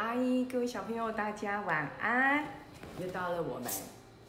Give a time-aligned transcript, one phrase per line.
[0.00, 0.16] 嗨，
[0.48, 2.44] 各位小朋友，大家晚安！
[3.00, 3.68] 又到了我们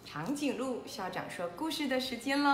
[0.04, 2.50] 长颈鹿校长说故事的时间喽。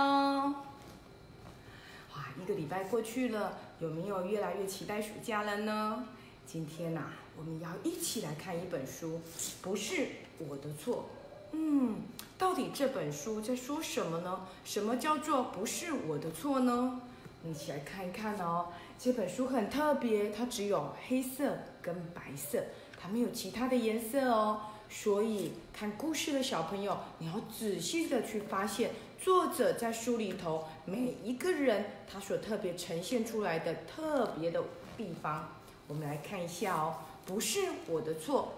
[2.14, 6.04] 哇，一个礼拜过去了，有没有越来越期待暑假了呢？
[6.46, 7.04] 今天呐、
[7.38, 9.22] 我们要一起来看一本书，
[9.62, 11.08] 不是我的错。
[11.52, 11.96] 嗯，
[12.36, 14.46] 到底这本书在说什么呢？
[14.62, 17.00] 什么叫做不是我的错呢？
[17.42, 18.66] 一起来看一看哦。
[18.98, 22.62] 这本书很特别，它只有黑色跟白色，
[23.06, 24.60] 还没有其他的颜色哦。
[24.88, 34.62] 所以看故事的小朋友，你要仔细的去发现作者在书里头每一个人他所特别呈现出来的特别的
[34.96, 35.48] 地方。
[35.88, 38.54] 我们来看一下哦，不是我的错，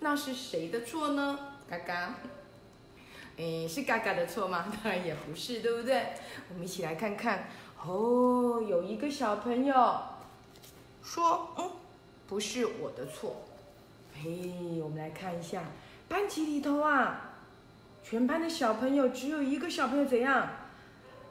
[0.00, 1.38] 那是谁的错呢？
[1.68, 2.14] 嘎嘎。
[3.36, 4.66] 诶，是嘎嘎的错吗？
[4.82, 6.06] 当然也不是，对不对？
[6.50, 7.48] 我们一起来看看。
[7.84, 9.74] 哦，有一个小朋友
[11.02, 11.70] 说：“嗯，
[12.28, 13.42] 不是我的错。”
[14.14, 15.62] 嘿，我们来看一下
[16.08, 17.32] 班级里头啊，
[18.02, 20.48] 全班的小朋友只有一个小朋友怎样？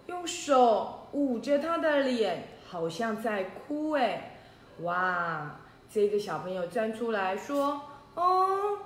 [0.07, 4.39] 用手捂着他的脸，好像在哭哎！
[4.81, 5.59] 哇，
[5.93, 7.81] 这个小朋友站出来说
[8.15, 8.77] ：“哦。”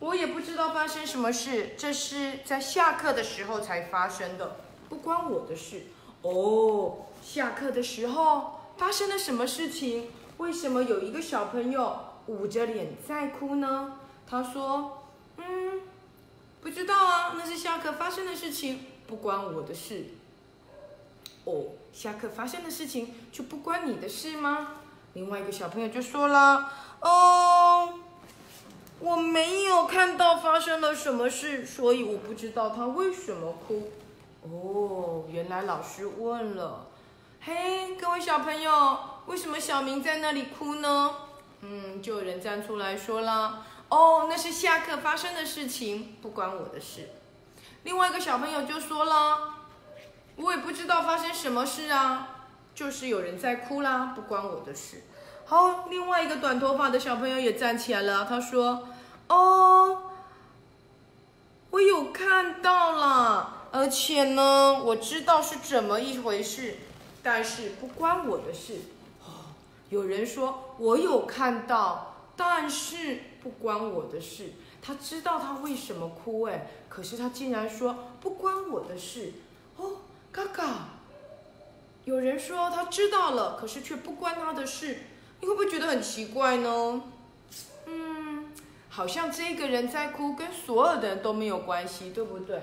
[0.00, 4.56] 我也不知道发生什么事，这是在下课的时候才发生的，
[4.88, 5.82] 不关我的事。
[6.22, 10.08] 哦，下课的时候发生了什么事情？
[10.38, 11.98] 为什么有一个小朋友
[12.30, 13.98] 捂着脸在哭呢？
[14.24, 15.02] 他说
[15.36, 15.80] ：“嗯，
[16.60, 20.04] 不知道啊，那是下课发生的事情，不关我的事。”
[21.44, 24.76] 哦，下课发生的事情就不关你的事吗？
[25.14, 26.70] 另外一个小朋友就说了
[27.02, 27.94] ：“哦。”
[29.02, 33.90] 我没有看到发生了什么事，所以我不知道他为什么哭。
[34.42, 36.86] 哦，原来老师问了。
[37.40, 41.14] 嘿，各位小朋友，为什么小明在那里哭呢？
[41.62, 43.64] 嗯，就有人站出来说了。
[43.88, 47.10] 哦，那是下课发生的事情，不关我的事。
[47.82, 49.54] 另外一个小朋友就说了，
[50.36, 55.02] 我也不知道发生什么事啊，就是有人在哭啦，不关我的事。
[55.44, 58.88] 好，另外一个短头发的小朋友也站起来了，他说
[59.28, 60.02] ：“哦，
[61.70, 66.76] 我有看到了，而且呢，我知道是怎么一回事，
[67.22, 68.78] 但是不关我的事。”
[69.90, 74.52] 有人说我有看到，但是不关我的事。
[74.82, 79.34] 他知道他为什么哭，哎，可是他竟然说不关我的事。
[79.76, 79.98] 哦，
[80.32, 80.88] 嘎嘎，
[82.04, 85.00] 有人说他知道了，可是却不关他的事。
[85.40, 87.02] 你会不会觉得很奇怪呢？
[87.86, 88.52] 嗯，
[88.88, 92.62] 好像这个人在哭，跟所有的人都没有关系，对不对？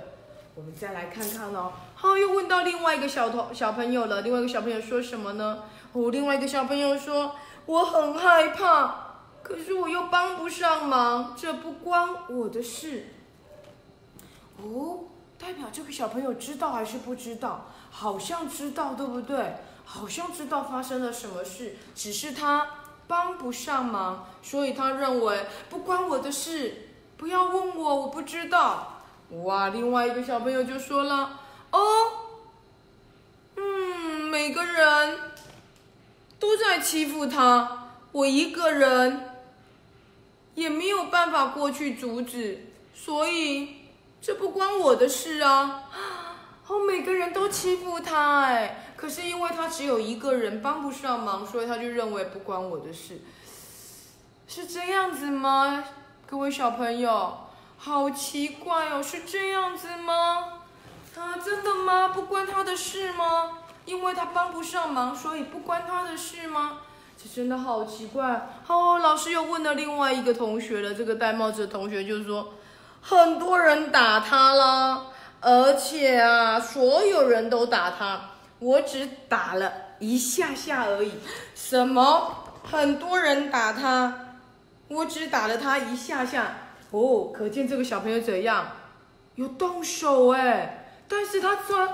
[0.56, 1.74] 我们再来看看哦。
[1.94, 4.22] 好，又问到另外一个小头小朋友了。
[4.22, 5.66] 另外一个小朋友说什么呢？
[5.94, 8.96] 哦，另外一个小朋友说：“我很害怕，
[9.42, 13.08] 可是我又帮不上忙，这不关我的事。”
[14.62, 15.06] 哦，
[15.40, 17.66] 代表这个小朋友知道还是不知道？
[17.90, 19.56] 好像知道，对不对？
[19.86, 22.68] 好像知道发生了什么事，只是他
[23.08, 29.02] 帮不上忙，所以他认为不关我的事，不要问我，我不知道。
[29.44, 31.40] 哇，另外一个小朋友就说了
[31.72, 31.80] ：“哦，
[33.56, 33.62] 嗯，
[34.30, 35.20] 每个人
[36.40, 39.30] 都在欺负他，我一个人
[40.56, 43.78] 也没有办法过去阻止，所以
[44.22, 45.84] 这不关我的事啊。
[46.68, 53.22] ”哦，每个人都欺负他，哎，可是因为他只有一个人帮不上忙，所以他就认为不关我的事，
[54.50, 55.86] 是这样子吗？
[56.26, 57.38] 各位小朋友，
[57.78, 60.60] 好奇怪哦，是这样子吗？
[61.16, 62.10] 啊，真的吗？
[62.10, 63.60] 不关他的事吗？
[63.88, 66.80] 因为他帮不上忙，所以不关他的事吗？
[67.18, 68.50] 这真的好奇怪。
[68.68, 72.54] 哦，老师又问了另外一个同学了，这个戴帽子的同学就说，
[73.02, 75.06] 很多人打他啦。
[75.40, 78.22] 而且啊，所有人都打他，
[78.60, 81.14] 我只打了一下下而已。
[81.56, 82.44] 什么？
[82.70, 84.36] 很多人打他，
[84.90, 86.58] 我只打了他一下下。
[86.92, 88.68] 哦，可见这个小朋友怎样？
[89.36, 90.90] 有动手哎！
[91.08, 91.88] 但是他说，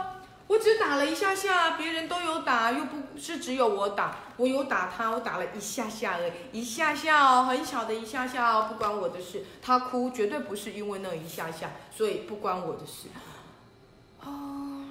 [0.48, 4.18] 我只打了一下下，别人都有打，又不是只有我打。
[4.38, 9.46] 我有打他，我打了一下下而已，一下下哦，很小的一下下哦，不关我的事。
[9.62, 13.10] 他哭绝对不是因为那一下下，所以不关我的事。
[14.22, 14.86] 哦，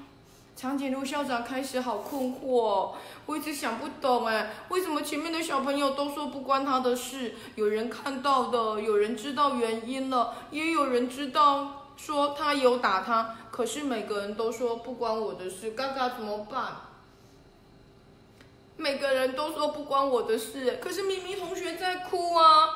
[0.56, 2.92] 长颈鹿校长开始好困惑，
[3.26, 7.34] 我一直想不懂哎，为什么前面的小朋友都说不关他的事？
[7.56, 16.72] 有人看到的，有人知道原因了，也有人知道说他有打他，可是每个人都说不关我的事，嘎嘎怎么办？
[18.78, 22.70] 每个人都说不关我的事，可是咪咪同学在哭啊。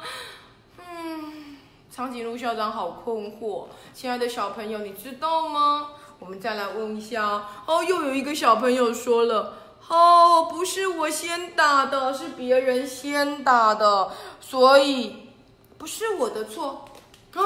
[0.78, 1.56] 嗯，
[1.90, 3.68] 长颈鹿校长好困惑。
[3.94, 5.92] 亲爱的小朋友，你知道吗？
[6.18, 7.82] 我们再来问一下哦。
[7.82, 9.54] 又有一个小朋友说了，
[9.88, 14.12] 哦，不是我先打的，是别人先打的，
[14.42, 15.30] 所以
[15.78, 16.84] 不是我的错
[17.32, 17.40] 啊，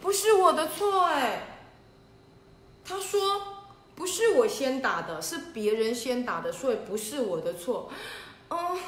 [0.00, 1.49] 不是我的错哎。
[2.90, 3.40] 他说
[3.94, 7.88] 不是我先打的，是别人先打的，所以不是我的错。
[8.48, 8.78] 嗯，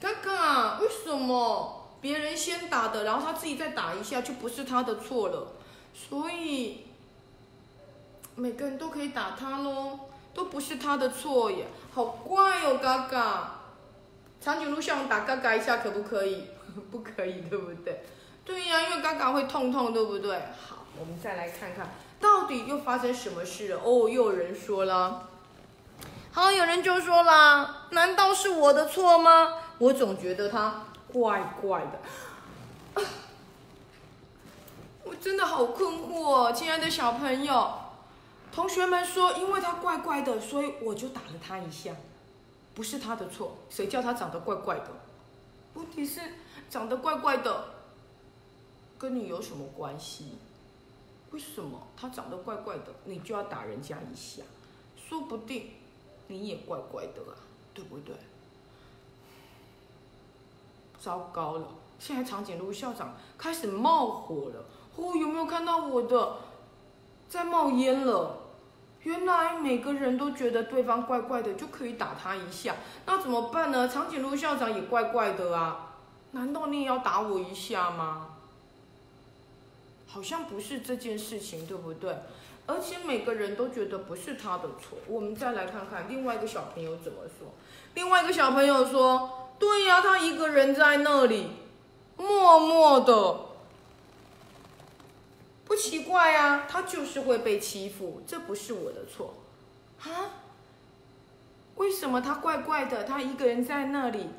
[0.00, 5.52] 哥哥，为什么别人先打的，然后他自己再打一下，就不是他的错了？
[5.94, 6.86] 所以。
[8.36, 9.98] 每个人都可以打他喽，
[10.32, 13.60] 都不是他的错耶，好怪哦，嘎嘎。
[14.40, 16.46] 长颈鹿像打嘎嘎一下可不可以？
[16.90, 18.02] 不可以，对不对？
[18.42, 20.38] 对呀，因为嘎嘎会痛痛，对不对？
[20.38, 21.86] 好，我们再来看看，
[22.20, 23.80] 到底又发生什么事了？
[23.82, 25.28] 哦，又有人说了，
[26.32, 29.54] 好，有人就说了，难道是我的错吗？
[29.78, 33.02] 我总觉得他怪怪的，
[35.04, 37.72] 我真的好困惑哦，亲爱的小朋友。
[38.52, 41.94] 同学们说，因为他怪怪的，所以我就打了他一下，
[42.74, 44.86] 不是他的错，谁叫他长得怪怪的？
[45.74, 46.20] 问题是
[46.68, 47.64] 长得怪怪的，
[48.98, 50.36] 跟你有什么关系？
[51.30, 54.42] 为什么他长得怪怪的，你就要打人家一下？
[54.96, 55.70] 说不定
[56.28, 57.34] 你也怪怪的啊，
[57.74, 58.14] 对不对？
[60.98, 61.68] 糟糕了，
[61.98, 64.64] 现在长颈鹿校长开始冒火了，
[64.96, 66.36] 哦，有没有看到我的？
[67.28, 68.38] 在冒烟了，
[69.02, 72.74] 原来每个人都觉得对方怪怪的，就可以打他一下。
[73.06, 73.88] 那怎么办呢？
[73.88, 75.94] 长颈鹿校长也怪怪的啊，
[76.32, 78.39] 难道你也要打我一下吗？
[80.12, 82.14] 好像不是这件事情，对不对？
[82.66, 84.98] 而且每个人都觉得不是他的错。
[85.06, 87.54] 我们再来看看另外一个小朋友怎么说。
[87.94, 91.50] 另外一个小朋友说：“对呀，他一个人在那里，
[92.16, 93.50] 默默的。”
[95.66, 99.34] 不奇怪啊，他就是会被欺负，这不是我的错，
[100.02, 100.42] 啊？
[101.76, 103.04] 为什么他怪怪的？
[103.04, 104.30] 他一个人在那里，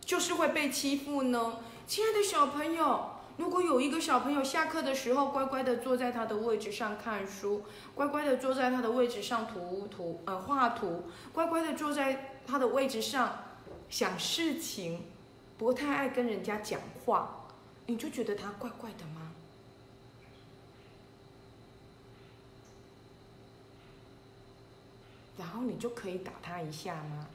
[0.00, 1.58] 就是会被欺负呢？
[1.86, 13.44] 亲爱的小朋友，如果有一个小朋友下课的时候乖乖的坐在他的位置上看书，乖乖的坐在他的位置上涂涂呃画图，乖乖的坐在他的位置上
[13.90, 15.02] 想事情，
[15.58, 17.46] 不太爱跟人家讲话，
[17.86, 19.32] 你就觉得他怪怪的吗？
[25.38, 27.26] 然后你就可以打他一下吗？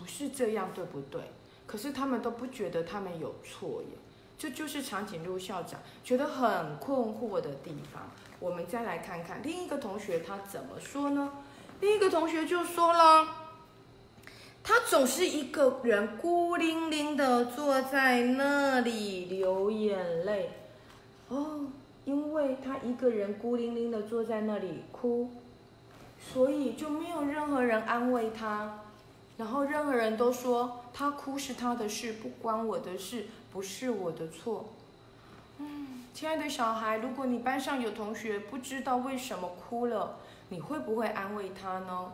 [0.00, 1.20] 不是这样，对不对？
[1.66, 3.98] 可是他们都不觉得他们有错耶，
[4.38, 8.10] 这就是长颈鹿校长觉得很困惑的地方。
[8.40, 11.30] 我们再来看看另一个同学他怎么说呢？
[11.80, 13.28] 另一个同学就说了，
[14.64, 20.50] 他总是一个人孤零零的坐在那里流眼泪，
[21.28, 21.66] 哦。
[22.06, 25.30] 因为他一个人孤零零的坐在那里哭，
[26.18, 28.80] 所以就没有任何人安慰他，
[29.40, 34.68] 然后任何人都说他哭是他的事，不关我的事，不是我的错。
[35.56, 40.18] 嗯，亲爱的小孩，如果你班上有同学不知道为什么哭了，
[40.50, 42.12] 你会不会安慰他呢？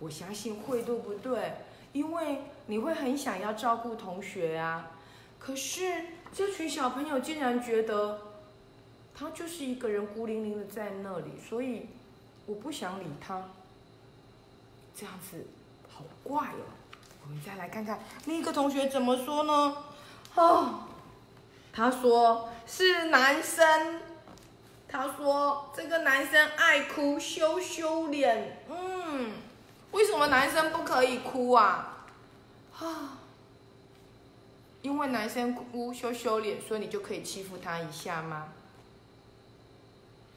[0.00, 1.52] 我相信会，对不对？
[1.92, 4.90] 因为你会很想要照顾同学啊。
[5.38, 8.18] 可是这群小朋友竟然觉得。
[9.16, 11.86] 他就是一个人孤零零的在那里，所以
[12.46, 13.40] 我不想理他。
[14.92, 15.46] 这样子
[15.94, 16.64] 好怪哦。
[17.22, 19.76] 我们再来看看另一个同学怎么说呢？
[20.34, 20.80] 哦，
[21.72, 24.00] 他说是男生。
[24.86, 28.64] 他说这个男生爱哭，羞羞脸。
[28.68, 29.32] 嗯，
[29.90, 32.06] 为什么男生不可以哭啊？
[32.78, 33.18] 啊，
[34.82, 38.52] 因为男生哭羞羞脸，所以你就可以欺负他一下吗？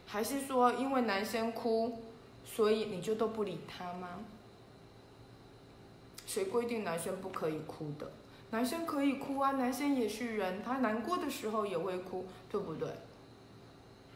[0.07, 2.01] 还是说，因为男生哭，
[2.43, 4.07] 所以你就都不理他吗？
[6.27, 8.11] 谁规定男生不可以哭的？
[8.51, 12.87] 男生可以哭啊，男生也是人，他难过的时候也会哭，对不对？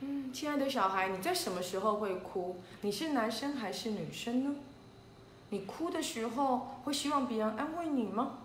[0.01, 2.57] 嗯，亲爱的小孩，你在什么时候会哭？
[2.81, 4.55] 你是男生还是女生呢？
[5.49, 8.37] 你哭的时候会希望别人安慰你吗？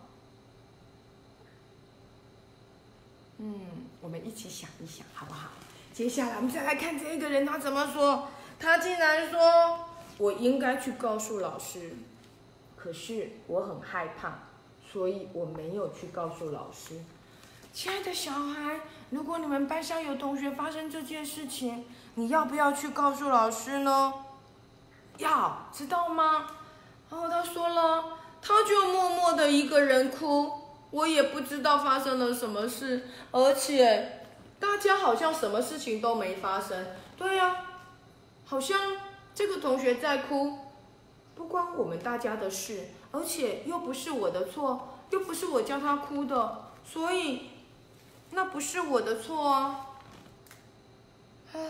[3.38, 3.60] 嗯，
[4.00, 5.50] 我们一起想一想，好不好？
[5.92, 8.28] 接下来我们再来看这个人，他怎么说？
[8.58, 9.86] 他竟然说
[10.18, 11.92] ：“我应该去告诉老师，
[12.86, 14.32] 可是我很害怕，
[14.92, 16.94] 所以我没有去告诉老师。”
[17.74, 18.78] 亲爱的小孩，
[19.10, 24.14] 如果你们班上有同学发生这件事情，你要不要去告诉老师呢？
[25.18, 26.46] 要知道吗？
[27.10, 28.04] 然后他说了，
[28.40, 30.52] 他就默默的一个人哭，
[30.92, 34.22] 我也不知道发生了什么事，而且
[34.60, 36.86] 大家好像什么事情都没发生。
[37.16, 37.66] 对呀，
[38.44, 38.96] 好像
[39.34, 40.56] 这个同学在哭，
[41.36, 47.50] 不关我们大家的事，而且又不是我的错，又不是我叫他哭的，所以
[48.30, 49.86] 那不是我的错啊。
[51.52, 51.60] 唉，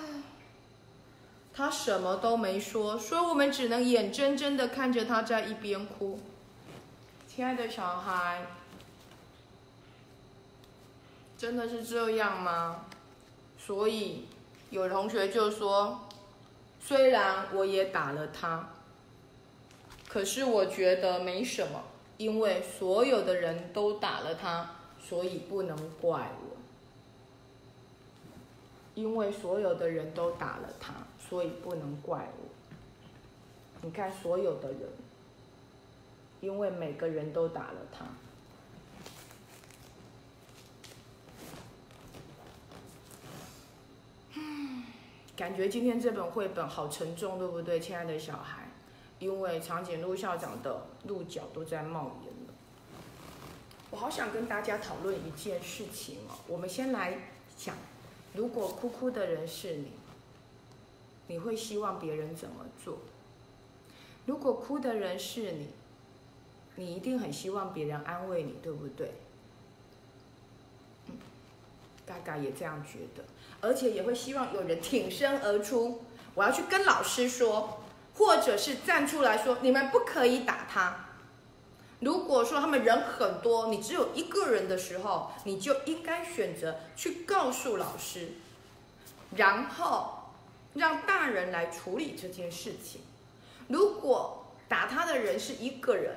[1.53, 6.21] 他什么都没说，所以我们只能眼睁睁的看着他在一边哭。
[7.29, 8.47] 亲爱的小孩，
[11.37, 12.87] 真的是这样吗？
[13.59, 14.27] 所以
[14.71, 16.07] 有同学就说，
[16.81, 18.71] 虽然我也打了他，
[20.17, 21.85] 可是我觉得没什么，
[22.17, 26.57] 因为所有的人都打了他，所以不能怪我。
[28.95, 30.95] 因为所有的人都打了他，
[31.29, 32.49] 所以不能怪我。
[33.83, 34.89] 你看，所有的人，
[36.41, 38.07] 因为每个人都打了他。
[45.37, 48.66] 感觉今天这本绘本好沉重，对不对，亲爱的小孩？
[49.19, 52.55] 因为长颈鹿校长的鹿角都在冒烟了。
[53.91, 56.39] 我好想跟大家讨论一件事情哦。
[56.49, 57.19] 我们先来
[57.57, 57.75] 讲。
[58.35, 59.93] 如果哭哭的人是你，
[61.29, 62.99] 你会希望别人怎么做？
[64.27, 65.69] 如果哭的人是你，
[66.75, 69.15] 你一定很希望别人安慰你，对不对？
[71.07, 71.15] 嗯，
[72.05, 73.25] 嘎嘎也这样觉得，
[73.63, 76.03] 而且也会希望有人挺身而出，
[76.35, 77.81] 我要去跟老师说，
[78.17, 81.05] 或者是站出来说，你们不可以打他。
[82.01, 88.33] 如果说他们人很多，你只有一个人的时候，你就应该选择去告诉老师，
[89.35, 90.33] 然后
[90.75, 93.01] 让大人来处理这件事情。
[93.69, 96.17] 如果打他的人是一个人，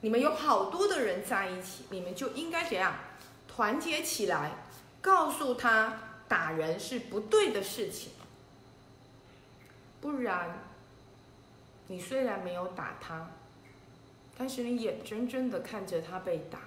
[0.00, 2.94] 你们有好多的人在一起，你们就应该怎样
[3.48, 4.52] 团结起来，
[5.00, 5.98] 告诉他
[6.28, 8.12] 打人是不对的事情。
[10.00, 10.62] 不然，
[11.88, 13.28] 你虽然没有打他。
[14.38, 16.58] 但是你眼睁睁的看着他被打，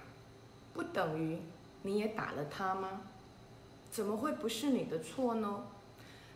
[0.73, 1.39] 不等于
[1.83, 3.01] 你也打了他吗？
[3.91, 5.65] 怎么会不是你的错呢？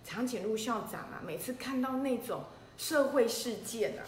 [0.06, 2.44] 长颈鹿校长啊，每次看到那种
[2.78, 4.06] 社会事件啊，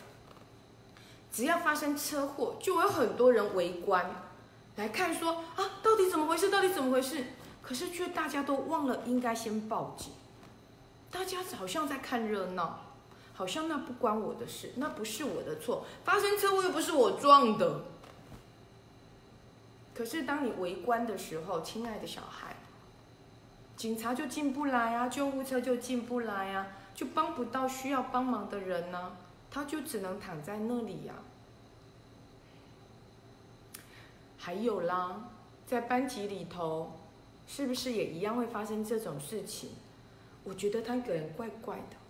[1.32, 4.08] 只要发生车祸，就有很多人围观
[4.75, 6.51] 来看，说啊，到底怎么回事？
[6.51, 7.25] 到底怎么回事？
[7.63, 10.13] 可是却大家都忘了应该先报警，
[11.10, 12.85] 大家好像在看热闹。
[13.36, 17.82] 好像那不关我的事，那不是我的错，发生车祸又不是我撞的。
[19.94, 22.56] 可是当你围观的时候，亲爱的小孩，
[23.75, 29.18] 警察就进不来啊，救护车就进不来啊，就帮不到需要帮忙的人呢，
[29.51, 31.13] 他就只能躺在那里呀。
[34.38, 35.30] 还有啦，
[35.68, 36.94] 在班级里头，
[37.48, 39.72] 是不是也一样会发生这种事情？
[40.44, 42.04] 我觉得他个人怪怪的。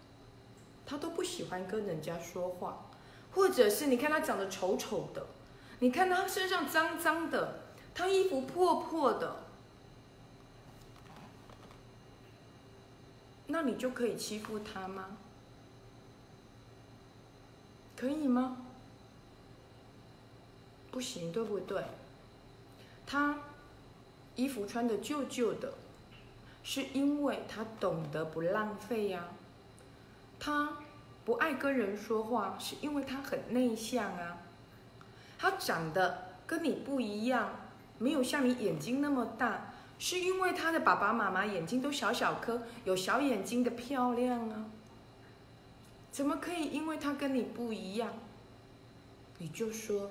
[0.85, 2.85] 他都不喜欢跟人家说话，
[3.33, 5.25] 或者是你看他长得丑丑的，
[5.79, 7.61] 你看他身上脏脏的，
[7.93, 9.37] 他衣服破破的，
[13.47, 15.17] 那你就可以欺负他吗？
[17.95, 18.57] 可以吗？
[20.91, 21.83] 不行，对不对？
[23.07, 23.39] 他
[24.35, 25.73] 衣服穿的旧旧的，
[26.63, 29.29] 是因为他懂得不浪费呀。
[30.39, 30.77] 他
[31.23, 34.37] 不爱跟人说话，是因为他很内向啊。
[35.37, 37.49] 他长得跟你不一样，
[37.97, 44.65] 没有像你眼睛那么大，是因为他的爸爸妈妈眼睛都小小颗，有小眼睛的漂亮啊。
[46.11, 48.13] 怎么可以因为他跟你不一样，
[49.39, 50.09] 你就说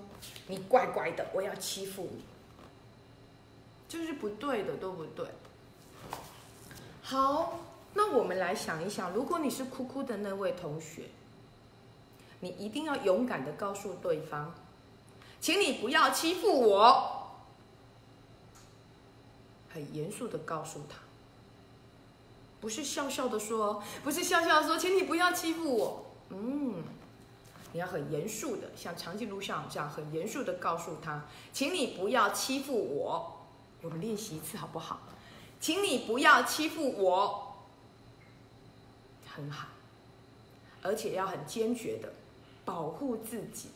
[0.49, 2.25] 你怪怪的，我要欺负你？
[3.89, 5.27] 这是不对的，对不对？
[7.03, 7.61] 好。
[7.97, 11.05] 那我们来想一想，如果你是哭哭的那位同学，
[12.41, 14.53] 你一定要勇敢的告诉对方，
[15.41, 17.31] 请你不要欺负我，
[19.73, 20.99] 很严肃的告诉他，
[22.61, 26.83] 不是笑笑的说，不是笑笑的说，请你不要欺负我，嗯，
[27.73, 33.47] 你要很严肃的，像长颈鹿像这样很严肃的告诉他，请你不要欺负我，
[33.83, 34.99] 我们练习一次好不好？
[35.61, 37.44] 请你不要欺负我。
[39.35, 39.67] 很好，
[40.81, 42.13] 而且要很坚决的
[42.65, 43.71] 保护自己。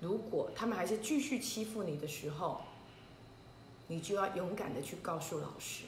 [0.00, 2.62] 如果他们还是继续欺负你的时候，
[3.86, 5.84] 你就要勇敢的去告诉老师，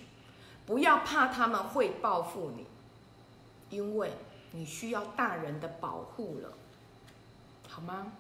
[0.64, 2.66] 不要怕他们会报复你，
[3.68, 4.12] 因为
[4.52, 6.52] 你需要大人的保护了，
[7.66, 8.12] 好吗？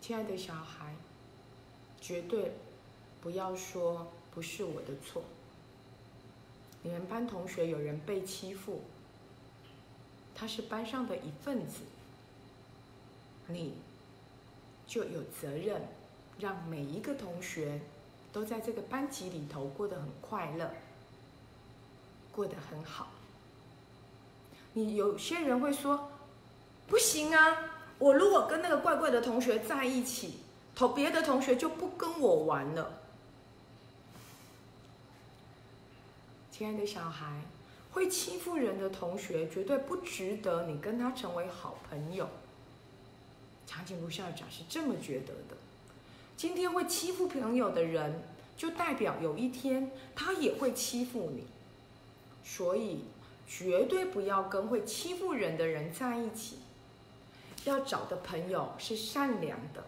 [0.00, 0.94] 亲爱的小孩，
[2.00, 2.52] 绝对
[3.20, 5.24] 不要说不是我的错。
[6.82, 8.80] 你们班同学有人被欺负，
[10.34, 11.80] 他是班上的一份子，
[13.48, 13.74] 你
[14.86, 15.82] 就有责任
[16.38, 17.80] 让每一个同学
[18.32, 20.70] 都在这个班级里头过得很快乐，
[22.32, 23.08] 过得很好。
[24.74, 26.10] 你有些人会说，
[26.86, 30.38] 不行啊，我如果跟那个怪怪的同学在一起，
[30.76, 33.00] 同别的同学就不跟我玩了。
[36.58, 37.40] 亲爱的小孩，
[37.92, 42.28] 会欺负人的同学绝对不值得你跟他成为好朋友。
[43.64, 45.56] 长颈鹿校长是这么觉得的。
[46.36, 48.24] 今天会欺负朋友的人，
[48.56, 51.46] 就代表有一天他也会欺负你。
[52.42, 53.04] 所以
[53.46, 56.58] 绝对不要跟会欺负人的人在一起。
[57.66, 59.84] 要找的朋友是善良的，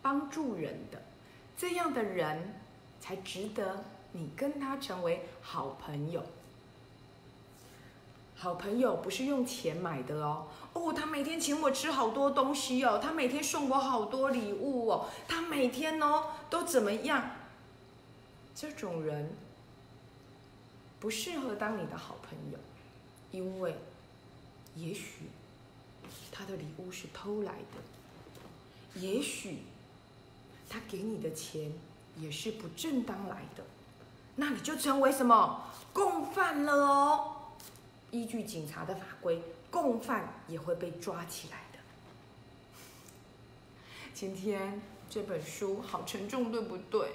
[0.00, 1.02] 帮助人的，
[1.58, 2.54] 这样的人
[3.00, 3.84] 才值得。
[4.16, 6.22] 你跟他成为好朋友，
[8.36, 10.46] 好朋友不是用钱买的哦。
[10.72, 17.32] 哦，他每天请我吃好多东西哦，他每天送我好多礼物哦，他每天哦都怎么样？
[18.54, 19.32] 这种人
[21.00, 22.58] 不适合当你的好朋友，
[23.32, 23.74] 因为
[24.76, 25.28] 也许
[26.30, 29.58] 他的礼物是偷来的，也许
[30.68, 31.72] 他给你的钱
[32.16, 33.64] 也是不正当来的。
[34.36, 37.36] 那你就成为什么共犯了哦？
[38.10, 41.78] 依据警察的法规，共犯也会被抓起来的。
[44.12, 47.12] 今天这本书好沉重，对不对？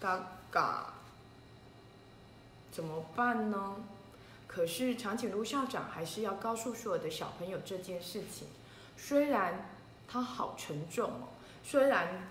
[0.00, 0.94] 嘎嘎，
[2.70, 3.76] 怎么办呢？
[4.46, 8.48] 可是长颈鹿校长还是要告诉所有的小朋友这件事情。
[8.96, 9.70] 虽然
[10.06, 11.28] 它好沉重哦，
[11.64, 12.28] 虽然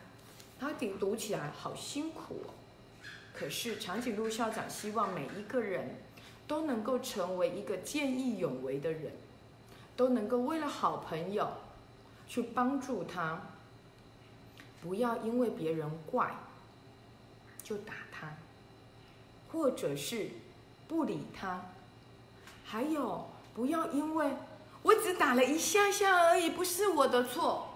[0.60, 2.54] 它读读起来好辛苦哦。
[3.34, 5.96] 可是长颈鹿校长希望每一个人
[6.48, 9.14] 都能够成为一个见义勇为的人，
[9.96, 11.50] 都能够为了好朋友
[12.28, 13.42] 去帮助他，
[14.82, 16.36] 不要因为别人怪
[17.64, 18.36] 就打他，
[19.52, 20.30] 或者是
[20.88, 21.66] 不理他，
[22.66, 24.34] 还有不要因为
[24.84, 27.71] 我只打了一下下而已，不是我的错。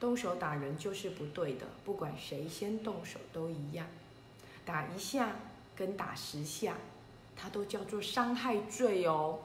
[0.00, 3.86] 动手打人就是不对的，不管谁先动手都一样。
[4.64, 5.36] 打一下
[5.76, 6.74] 跟打十下，
[7.36, 9.38] 它都叫做伤害罪哦。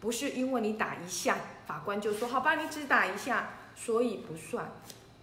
[0.00, 4.72] 不是因为你打一下，法官就说好吧，你只打一下，所以不算。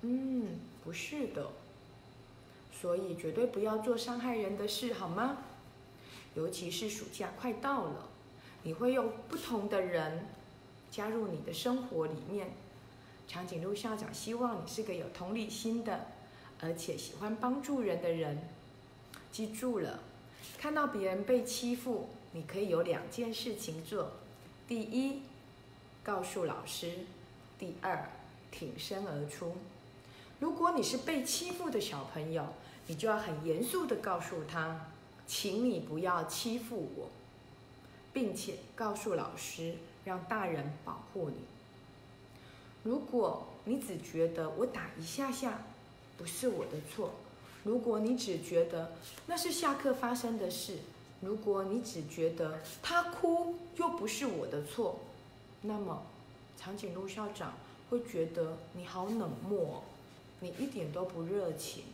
[0.01, 1.49] 嗯，不是的。
[2.79, 5.37] 所以绝对不要做伤害人的事，好吗？
[6.35, 8.09] 尤其是暑假快到了，
[8.63, 10.27] 你会有不同的人
[10.91, 12.51] 加入你的生活里面。
[13.27, 16.07] 长颈鹿校长希望你是个有同理心的，
[16.61, 18.37] 而且喜欢帮助人的人。
[19.31, 19.99] 记住了，
[20.57, 24.11] 看到别人被欺负，你可以有两件事情做：
[24.67, 25.21] 第一，
[26.03, 27.05] 告诉老师；
[27.59, 28.09] 第二，
[28.51, 29.55] 挺身而出。
[30.39, 32.47] 如果你是被欺负的小朋友，
[32.87, 34.87] 你就要很严肃的告诉他，
[35.25, 37.09] 请你不要欺负我，
[38.13, 41.35] 并且告诉老师，让大人保护你。
[42.85, 45.63] 如果你只觉得我打一下下
[46.19, 47.15] 不是我的错，
[47.63, 48.91] 如果你只觉得
[49.25, 50.77] 那是下课发生的事，
[51.19, 54.99] 如果你只觉得他哭又不是我的错，
[55.63, 56.03] 那么
[56.59, 57.55] 长颈鹿校长
[57.89, 59.83] 会觉得你好冷漠，
[60.41, 61.85] 你一点都不热情，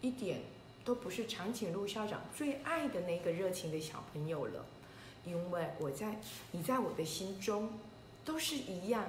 [0.00, 0.40] 一点
[0.84, 4.66] 都不是长颈鹿校长最爱的那个热情的小朋友了，
[5.24, 7.70] 因为我在你在我的心中。
[8.28, 9.06] 都是一样，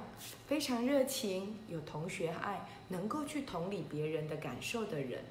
[0.48, 5.22] 非常热情，有同学爱，能够去同理别人的感受的人。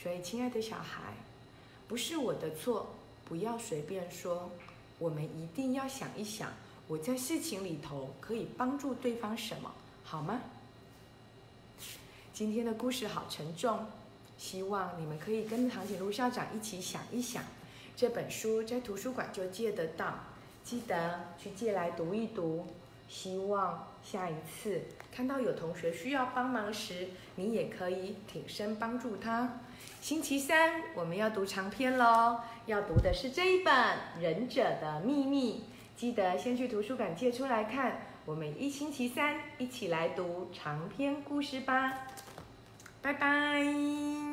[0.00, 1.14] 所以，亲爱的小孩，
[1.88, 4.52] 不是我的错，不要随便说。
[5.00, 6.52] 我们一定要想一想，
[6.86, 10.40] 我在事情里头可以帮助对方什么，好吗？
[12.32, 13.84] 今天的故事好沉重，
[14.38, 17.42] 希望你们可以跟唐景禄校长一起想一想。
[17.96, 20.20] 这本书在图书馆就借得到，
[20.62, 22.64] 记得去借来读一读。
[23.08, 29.60] 希望下一次看到有同学需要帮忙时，你也可以挺身帮助他。
[30.00, 33.74] 星期三我们要读长篇喽，要读的是这一本
[34.20, 35.64] 《忍者的秘密》，
[35.98, 38.02] 记得先去图书馆借出来看。
[38.26, 42.06] 我们一星期三一起来读长篇故事吧，
[43.00, 44.27] 拜拜。